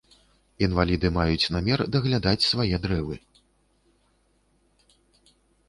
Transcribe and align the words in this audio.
Інваліды 0.67 1.07
маюць 1.17 1.51
намер 1.57 1.79
даглядаць 1.97 2.47
свае 2.47 2.81
дрэвы. 2.87 3.21